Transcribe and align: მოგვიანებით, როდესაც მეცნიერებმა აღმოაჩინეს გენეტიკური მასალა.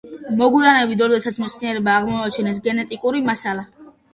მოგვიანებით, 0.37 1.03
როდესაც 1.03 1.37
მეცნიერებმა 1.43 1.93
აღმოაჩინეს 1.99 2.61
გენეტიკური 2.71 3.25
მასალა. 3.33 3.71